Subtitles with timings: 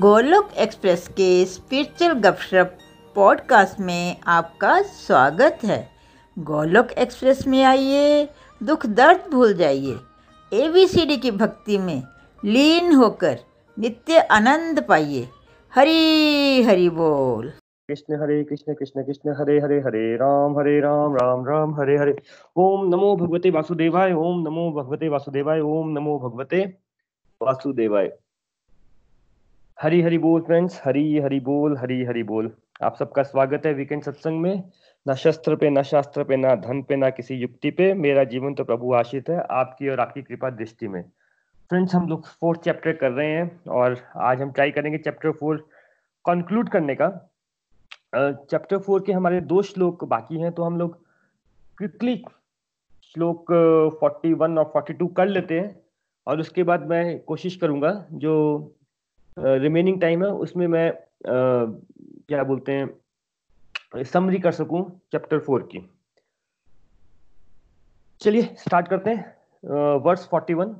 [0.00, 2.78] Golok express के spiritual गपशप
[3.14, 5.88] podcast में आपका स्वागत है।
[6.38, 8.28] गोलोक एक्सप्रेस में आइए,
[8.62, 9.96] दुख दर्द भूल जाइए।
[10.52, 12.02] एबीसीडी की भक्ति में
[12.44, 13.38] लीन होकर
[13.78, 15.28] नित्य आनंद पाइए।
[15.74, 17.48] हरी, हरि बोल।
[17.88, 22.16] कृष्ण हरे, कृष्ण कृष्ण कृष्ण हरे हरे हरे, राम हरे, राम राम राम, हरे हरे।
[22.56, 26.74] ओम नमो भगवते वासुदेवाय, ओम नमो भगवते वासुदेवाय, ओम नमो भगवते
[27.42, 28.12] वासुदेवाय।
[29.78, 32.50] हरी हरि बोल फ्रेंड्स हरी हरि बोल, हरी हरि बोल।
[32.82, 34.62] आप सबका स्वागत है वीकेंड सत्संग में।
[35.06, 38.54] ना शस्त्र पे, ना शास्त्र पे, ना धन पे, ना किसी युक्ति पे। मेरा जीवन
[38.54, 41.02] तो प्रभु आशित है आपकी और आपकी कृपा दृष्टि में।
[41.70, 45.56] फ्रेंड्स हम लोग फोर्थ चैप्टर कर रहे हैं और आज हम ट्राई करेंगे चैप्टर फोर
[46.24, 47.08] कंक्लूड करने का।
[48.14, 50.96] चैप्टर फोर के हमारे दो श्लोक बाकी हैं तो हम लोग
[51.78, 52.16] क्विकली
[53.04, 53.52] श्लोक
[54.00, 55.74] फोर्टी वन और फोर्टी टू कर लेते हैं।
[56.26, 58.32] और उसके बाद मैं कोशिश करूँगा जो
[59.36, 60.92] रिमेनिंग टाइम है, उसमें मैं
[61.26, 65.88] क्या बोलते हैं समरी कर सकूँ चैप्टर फोर की।
[68.20, 70.76] चलिए स्टार्ट करते हैं। Verse forty one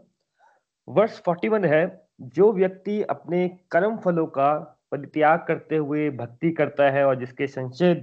[0.89, 4.53] verse forty one है, जो व्यक्ति अपने कर्म फलों का
[4.91, 7.95] परित्याग करते हुए भक्ति करता है और जिसके संशय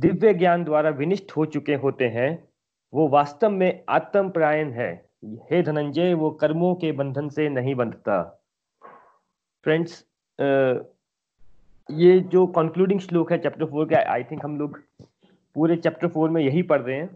[0.00, 2.48] दिव्य ज्ञान द्वारा विनिष्ट हो चुके होते हैं,
[2.92, 4.92] वो वास्तव में आत्म प्रायण है।
[5.50, 8.40] हे धनंजय, वो कर्मों के बंधन से नहीं बंधता।
[9.64, 10.04] फ्रेंड्स
[11.88, 14.78] ये जो कंक्लूडिंग श्लोक है चैप्टर फोर का आई थिंक हम लोग
[15.56, 17.06] पूरे चैप्टर फोर में यही पढ़ रहे हैं।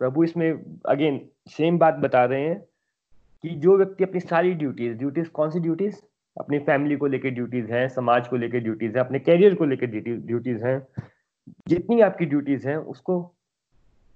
[0.00, 0.50] प्रभु इसमें
[0.88, 1.20] अगेन
[1.50, 2.60] सेम बात बता रहे हैं
[3.44, 5.96] कि जो व्यक्ति अपनी सारी ड्यूटीज़ ड्यूटीज़ कौन सी ड्यूटीज़
[6.36, 9.86] अपनी फैमिली को लेकर ड्यूटीज़ हैं, समाज को लेकर ड्यूटीज़ है, अपने कैरियर को लेकर
[9.86, 10.86] ड्यूटीज़ हैं।
[11.68, 13.34] जितनी आपकी ड्यूटीज़ हैं, उसको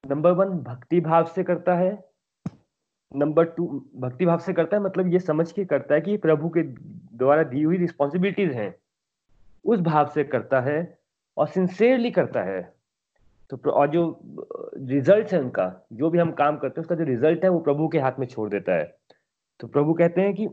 [0.04, 1.92] नंबर वन भक्ति भाव से करता है
[3.16, 6.48] नंबर टू, भक्ति भाव से करता है मतलब ये समझ के करता है कि प्रभु
[6.48, 6.62] के
[7.16, 8.74] द्वारा दी हुई रिस्पॉन्सिबिलिटीज हैं।
[9.64, 10.98] उस भाव से करता है
[11.36, 12.74] और सिंसियरली करता है।
[13.50, 14.20] तो और जो
[14.76, 17.88] रिज़ल्ट है उनका, जो भी हम काम करते हैं, उसका जो रिज़ल्ट है, वो प्रभु
[17.88, 18.96] के हाथ में छोड़ देता है।
[19.60, 20.48] तो प्रभु कहते हैं कि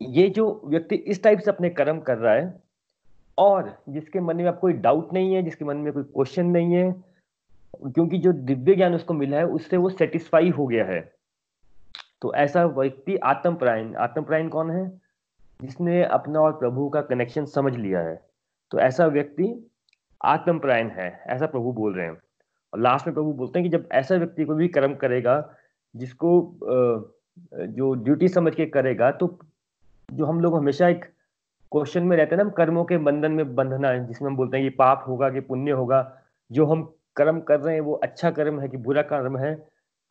[0.00, 2.62] ये जो व्यक्ति इस टाइप से अपने कर्म कर रहा है,
[3.38, 6.72] और जिसके मन में अब कोई डाउट नहीं है, जिसके मन में कोई क्वेश्चन नहीं
[6.72, 7.04] है,
[7.86, 11.13] क्योंकि जो दिव्य ज्ञान उसको मिला है, उससे वो सेटिस्फाई हो गया है।
[12.24, 14.84] तो ऐसा व्यक्ति आत्मप्रायण आत्मप्रायण कौन है?
[15.60, 18.14] जिसने अपना और प्रभु का कनेक्शन समझ लिया है।
[18.70, 19.48] तो ऐसा व्यक्ति
[20.20, 22.16] आत्मप्रायण है, ऐसा प्रभु बोल रहे हैं।
[22.72, 25.36] और लास्ट में प्रभु बोलते हैं कि जब ऐसा व्यक्ति को भी कर्म करेगा,
[25.94, 26.58] जिसको
[27.54, 29.38] जो ड्यूटी समझ के करेगा तो
[30.08, 31.04] जो हम लोग हमेशा एक
[31.72, 34.64] क्वेश्चन में रहते हैं ना कर्मों के बंधन में बंधना है, जिसमें हम बोलते हैं
[34.64, 36.12] ये पाप होगा, कि पुण्य होगा,
[36.50, 39.54] जो हम कर्म कर रहे हैं, वो अच्छा कर्म है कि बुरा कर्म है।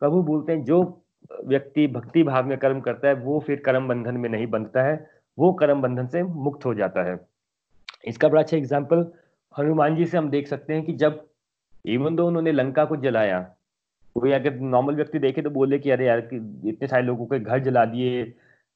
[0.02, 1.00] प्रभु बोलते हैं, जो
[1.44, 4.94] व्यक्ति, भक्ति भाव में कर्म करता है, वो फिर कर्म बंधन में नहीं बंधता है,
[5.38, 7.18] वो कर्म बंधन से मुक्त हो जाता है।
[8.06, 9.06] इसका बड़ा अच्छा एग्ज़ाम्पल
[9.54, 11.24] हनुमान जी से हम देख सकते हैं कि जब
[11.84, 13.40] इवन दो उन्होंने लंका को जलाया,
[14.16, 16.36] कोई अगर नॉर्मल व्यक्ति देखे तो बोले कि, अरे यार, कि
[16.68, 18.24] इतने सारे लोगों के घर जला दिए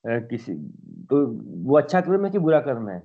[0.05, 0.55] किसी
[1.11, 1.27] तो
[1.69, 3.03] वो अच्छा कर्म है कि बुरा कर्म है?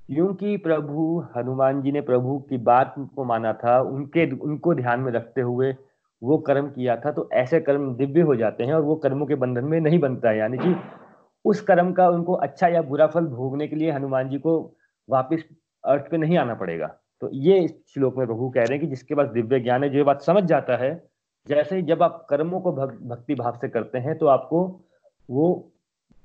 [0.00, 5.12] क्योंकि प्रभु, हनुमान जी ने प्रभु की बात को माना था, उनके, उनको ध्यान में
[5.12, 5.72] रखते हुए
[6.22, 9.34] वो कर्म किया था तो ऐसे कर्म दिव्य हो जाते हैं और वो कर्मों के
[9.34, 10.74] बंधन में नहीं बनता है। यानी कि
[11.44, 14.58] उस कर्म का उनको अच्छा या बुरा फल भोगने के लिए हनुमान जी को
[15.08, 15.44] वापस
[15.84, 16.86] अर्थ पे नहीं आना पड़ेगा।
[17.22, 19.90] तो ये इस श्लोक में प्रभु कह रहे हैं कि जिसके पास दिव्य ज्ञान है,
[19.90, 20.90] जो बात समझ जाता है,
[21.46, 24.64] जैसे ही जब आप कर्मों को भक्ति भाव से करते हैं तो आपको
[25.28, 25.72] वो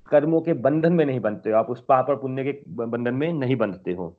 [0.08, 3.32] कर्मों के बंधन में नहीं बनते हो। आप उस पाप और पुण्य के बंधन में
[3.34, 4.16] नहीं बंधते हो।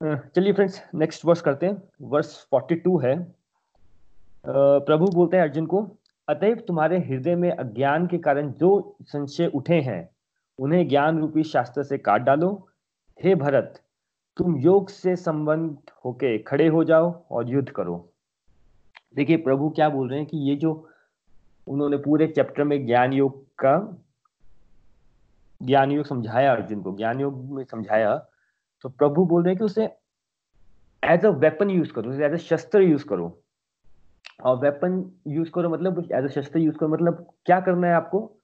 [0.00, 3.14] चलिए फ्रेंड्स नेक्स्ट वर्स करते हैं। वर्स 42 है।
[4.46, 5.96] प्रभु बोलते हैं अर्जुन को,
[6.28, 10.08] अतएव तुम्हारे हृदय में अज्ञान के कारण जो संशय उठे हैं,
[10.58, 12.68] उन्हें ज्ञान रूपी शास्त्र से काट डालो।
[13.20, 13.82] हे भरत,
[14.36, 18.12] तुम योग से संबंध होके खड़े हो जाओ और युद्ध करो।
[19.16, 20.88] देखिए, प्रभु क्या बोल रहे हैं कि ये जो
[21.66, 23.76] उन्होंने पूरे चैप्टर में ज्ञान योग का,
[25.62, 28.26] ज्ञान योग समझाया अर्जुन को, ज्ञान योग में समझाया
[28.84, 29.88] तो प्रभु बोल रहे हैं कि उसे
[31.02, 33.42] एज अ वेपन यूज़ करो एज अ शस्त्र यूज़ करो।
[34.44, 38.36] और वेपन यूज़ करो मतलब एज अ शस्त्र यूज़ करो मतलब क्या करना है आपको?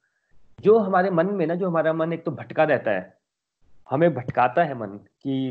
[0.61, 3.17] जो हमारे मन में ना, जो हमारा मन एक तो भटका रहता है,
[3.91, 5.49] हमें भटकाता है मन कि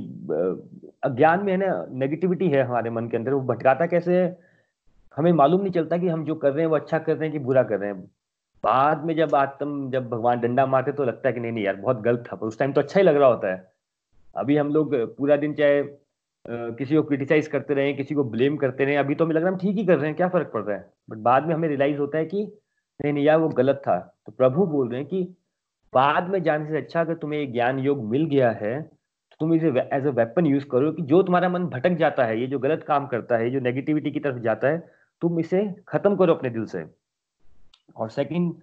[1.04, 4.38] अज्ञान में है ना नेगेटिविटी है हमारे मन के अंदर, वो भटकाता कैसे है?
[5.18, 7.40] हमें मालूम नहीं चलता कि हम जो कर रहे हैं वो अच्छा कर रहे हैं
[7.40, 8.02] कि बुरा कर रहे हैं।
[8.64, 11.76] बाद में जब आत्म, जब भगवान डंडा मारते तो लगता है कि नहीं नहीं यार,
[11.76, 13.75] बहुत गलत था, पर उस टाइम तो अच्छा ही लग रहा होता है।
[14.36, 15.84] अभी हम लोग पूरा दिन चाहे
[16.46, 19.50] किसी को क्रिटिसाइज करते रहे, किसी को ब्लेम करते रहे, अभी तो हमें लग रहा
[19.50, 20.90] है हम ठीक ही कर रहे हैं, क्या फ़र्क पड़ रहा है?
[21.10, 22.44] बट बाद में हमें रियलाइज़ होता है कि
[23.00, 25.24] नहीं नहीं यार वो गलत था। तो प्रभु बोल रहे हैं कि
[25.94, 29.54] बाद में जाने से अच्छा अगर तुम्हें ये ज्ञान योग मिल गया है तो तुम
[29.54, 32.60] इसे एज अ वेपन यूज़ करो कि जो तुम्हारा मन भटक जाता है, ये जो
[32.60, 34.78] गलत काम करता है जो नेगेटिविटी की तरफ़ जाता है,
[35.22, 36.84] तुम इसे खत्म करो अपने दिल से।
[37.96, 38.54] और सेकंड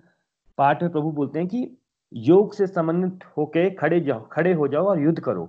[0.59, 1.67] पार्ट में प्रभु बोलते हैं कि
[2.13, 5.49] योग से संबंधित होके खड़े जाओ, खड़े हो जाओ और युद्ध करो।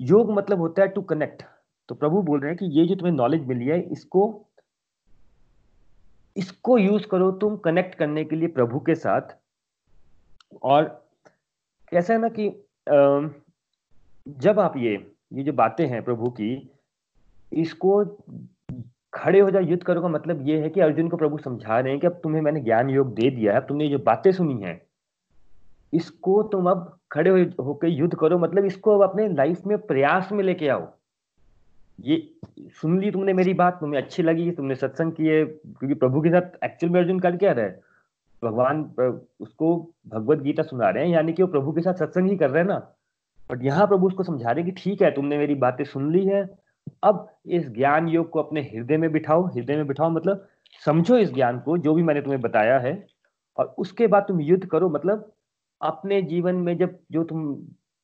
[0.00, 1.42] योग मतलब होता है टू कनेक्ट
[1.88, 4.46] तो प्रभु बोल रहे हैं कि ये जो तुम्हें नॉलेज मिली है, इसको
[6.36, 9.36] इसको यूज़ करो तुम कनेक्ट करने के लिए प्रभु के साथ.
[10.62, 10.84] और
[11.92, 12.48] कैसा है ना कि
[14.26, 14.92] जब आप ये
[15.32, 16.70] ये जो बातें हैं प्रभु की,
[17.52, 18.04] इसको
[19.12, 21.92] खड़े हो जाओ, युद्ध करो का मतलब ये है कि अर्जुन को प्रभु समझा रहे
[21.92, 24.60] हैं कि अब तुम्हें मैंने ज्ञान योग दे दिया है, अब तुमने जो बातें सुनी
[24.62, 24.74] है
[25.92, 30.42] इसको तुम अब खड़े होकर युद्ध करो। मतलब इसको अब अपने लाइफ में प्रयास में
[30.44, 30.88] लेके आओ।
[32.00, 32.30] ये
[32.80, 36.64] सुन ली तुमने मेरी बात, तुम्हें अच्छी लगी, तुमने सत्संग किए, क्योंकि प्रभु के साथ
[36.64, 37.70] एक्चुअल में अर्जुन कर क्या रहे
[38.42, 38.82] भगवान
[39.40, 39.76] उसको
[40.08, 42.62] भगवत गीता सुना रहे हैं, यानी कि वो प्रभु के साथ सत्संग ही कर रहे
[42.62, 42.78] हैं ना।
[43.50, 46.42] बट यहाँ प्रभु उसको समझा रहे कि ठीक है, तुमने मेरी बातें सुन ली है।
[47.02, 50.46] अब इस ज्ञान योग को अपने हृदय में बिठाओ। हृदय में बिठाओ मतलब
[50.84, 53.06] समझो इस ज्ञान को, जो भी मैंने तुम्हें बताया है।
[53.56, 55.30] और उसके बाद तुम युद्ध करो मतलब
[55.80, 57.56] अपने जीवन में जब जो तुम,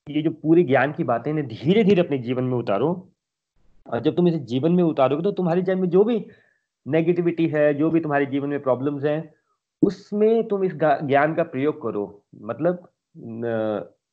[0.06, 2.88] ये जो पूरी ज्ञान की बातें इन्हें धीरे धीरे अपने जीवन में उतारो।
[3.86, 6.26] और जब तुम इसे जीवन में उतारोगे तो तुम्हारे जीवन में जो भी
[6.86, 9.34] नेगेटिविटी है, जो भी तुम्हारे जीवन में प्रॉब्लम्स हैं,
[9.82, 12.88] उसमें तुम इस ज्ञान का प्रयोग करो। मतलब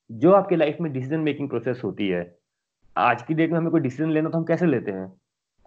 [0.09, 2.23] जो आपके लाइफ में डिसीज़न मेकिंग प्रोसेस होती है,
[2.95, 5.11] आज की डेट में हमें कोई डिसीज़न लेना तो हम कैसे लेते हैं?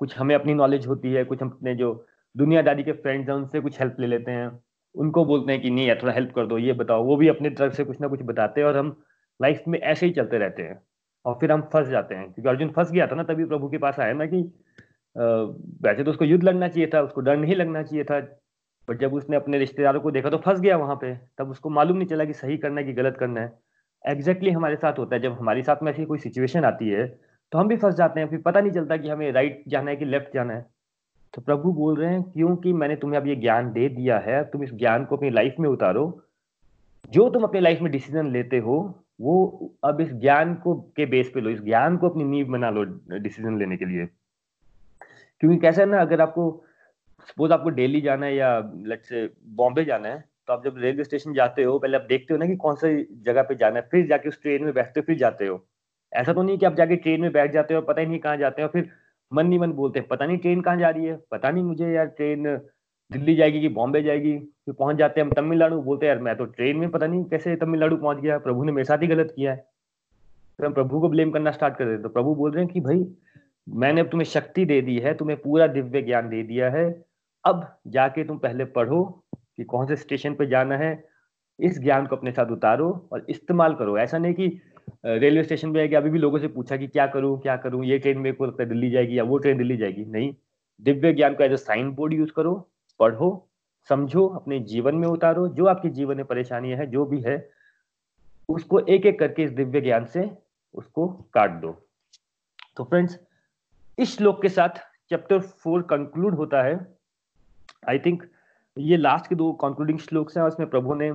[0.01, 3.61] कुछ हमें अपनी नॉलेज होती है, कुछ हम अपने जो दुनियादारी के फ्रेंड्स हैं, उनसे
[3.61, 4.49] कुछ हेल्प ले लेते हैं।
[4.97, 7.51] उनको बोलते हैं कि नहीं, यार, थोड़ा हेल्प कर दो, ये बताओ। वो भी अपने
[7.53, 8.97] तरफ़ से कुछ ना कुछ बताते हैं और हम
[9.41, 10.81] लाइफ में ऐसे ही चलते रहते हैं
[11.25, 13.79] और फिर हम फंस जाते हैं। क्योंकि अर्जुन फंस गया था ना, तभी प्रभु के
[13.79, 14.43] पास आया ना कि
[15.85, 18.21] वैसे तो उसको युद्ध लड़ना चाहिए था, उसको डर नहीं लगना चाहिए था
[18.89, 21.97] बट जब उसने अपने रिश्तेदारों को देखा तो फंस गया वहाँ पे। तब उसको मालूम
[21.97, 23.47] नहीं चला कि सही करना है कि गलत करना है।
[24.05, 27.07] एग्जैक्टली exactly हमारे साथ होता है। जब हमारे साथ में ऐसी कोई सिचुएशन आती है
[27.53, 29.97] तो हम भी फंस जाते हैं। फिर पता नहीं चलता कि हमें राइट जाना है
[29.97, 30.67] कि लेफ़्ट जाना है।
[31.37, 34.63] तो प्रभु बोल रहे हैं, क्योंकि मैंने तुम्हें अब ये ज्ञान दे दिया है, तुम
[34.65, 36.05] इस ज्ञान को अपनी लाइफ में उतारो।
[37.13, 38.77] जो तुम अपनी लाइफ में डिसीज़न लेते हो,
[39.21, 42.71] वो अब इस ज्ञान को के बेस पे लो, इस ज्ञान को अपनी नींव बना
[42.71, 42.85] लो
[43.19, 44.07] डिसीज़न लेने के लिए।
[45.41, 46.65] क्योंकि कैसा है ना, अगर आपको,
[47.29, 51.05] सपोज़ आपको डेली जाना है या लेट से बॉम्बे जाना है तो आप जब रेलवे
[51.05, 53.89] स्टेशन जाते हो, पहले आप देखते हो ना कि कौन सी जगह पे जाना है,
[53.91, 55.65] फिर जाके उस ट्रेन में बैठते हो, फिर जाते हो।
[56.13, 58.37] ऐसा तो नहीं कि आप जाके ट्रेन में बैठ जाते हो, पता ही नहीं कहाँ
[58.37, 58.89] जाते हो, फिर
[59.33, 61.91] मन नहीं मन बोलते हैं पता नहीं ट्रेन कहाँ जा रही है, पता नहीं मुझे
[61.93, 62.61] यार ट्रेन
[63.11, 66.37] दिल्ली जाएगी कि बॉम्बे जाएगी, फिर पहुँच जाते हैं हम तमिलनाडु, बोलते हैं, यार, मैं
[66.37, 69.33] तो ट्रेन में पता नहीं कैसे तमिलनाडु पहुँच गया, प्रभु ने मेरे साथ ही गलत
[69.37, 69.57] किया है।
[70.57, 72.81] फिर हम प्रभु को ब्लेम करना स्टार्ट कर देते तो प्रभु बोल रहे हैं कि,
[72.81, 73.07] भाई,
[73.69, 77.05] मैंने अब तुम्हें शक्ति दे दी है, तुम्हें पूरा दिव्य ज्ञान दे दिया है,
[77.45, 81.05] अब जाके तुम पहले पढ़ो कि कौन से स्टेशन पे जाना है,
[81.61, 84.61] इस ज्ञान को अपने साथ उतारो और इस्तेमाल करो। ऐसा नहीं कि
[85.05, 88.19] रेलवे स्टेशन पे अभी भी लोगों से पूछा कि क्या करूँ क्या करूँ, ये ट्रेन
[88.19, 90.05] मेरे को लगता है दिल्ली जाएगी या वो ट्रेन दिल्ली जाएगी?
[90.05, 90.35] नहीं।
[90.81, 92.55] दिव्य ज्ञान को as a sign board use करो,
[93.01, 93.49] पढ़ो,
[93.89, 97.51] समझो, अपने जीवन में उतारो, जो आपके जीवन में परेशानियाँ है, जो भी है,
[98.49, 100.31] उसको एक एक करके इस दिव्य ज्ञान से
[100.75, 101.73] उसको काट दो।
[102.77, 103.19] तो फ्रेंड्स,
[103.99, 104.69] इस श्लोक के साथ
[105.11, 106.75] चैप्टर फोर कंक्लूड होता है।
[107.89, 108.23] आई थिंक
[108.77, 111.11] ये लास्ट के दो कंक्लूडिंग श्लोक्स हैं उसमें प्रभु ने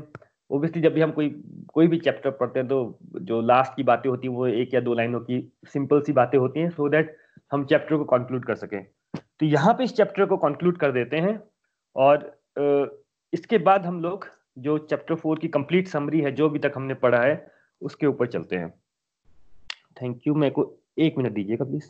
[0.51, 1.29] ओबियसली जब भी हम कोई
[1.67, 4.79] कोई भी चैप्टर पढ़ते हैं तो जो लास्ट की बातें होती हैं, वो एक या
[4.81, 7.15] दो लाइनों की सिंपल सी बातें होती हैं सो दैट
[7.51, 8.83] हम चैप्टर को कंक्लूड कर सकें।
[9.13, 11.39] तो यहाँ पे इस चैप्टर को कंक्लूड कर देते हैं
[11.95, 12.29] और
[13.33, 14.27] इसके बाद हम लोग
[14.59, 17.47] जो चैप्टर फोर की कंप्लीट समरी है, जो अभी तक हमने पढ़ा है,
[17.81, 18.69] उसके ऊपर चलते हैं।
[20.01, 21.89] थैंक यू मेरे को एक मिनट दीजिएगा प्लीज़